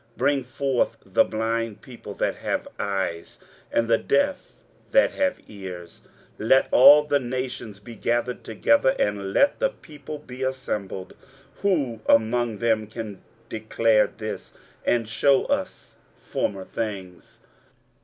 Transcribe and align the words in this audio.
23:043:008 0.15 0.17
Bring 0.17 0.43
forth 0.43 0.97
the 1.05 1.23
blind 1.23 1.81
people 1.83 2.15
that 2.15 2.37
have 2.37 2.67
eyes, 2.79 3.37
and 3.71 3.87
the 3.87 3.99
deaf 3.99 4.53
that 4.89 5.11
have 5.11 5.39
ears. 5.47 6.01
23:043:009 6.39 6.47
Let 6.49 6.67
all 6.71 7.03
the 7.03 7.19
nations 7.19 7.79
be 7.79 7.93
gathered 7.97 8.43
together, 8.43 8.95
and 8.97 9.31
let 9.31 9.59
the 9.59 9.69
people 9.69 10.17
be 10.17 10.41
assembled: 10.41 11.13
who 11.61 11.99
among 12.07 12.57
them 12.57 12.87
can 12.87 13.21
declare 13.47 14.07
this, 14.07 14.53
and 14.83 15.07
shew 15.07 15.45
us 15.45 15.97
former 16.17 16.65
things? 16.65 17.39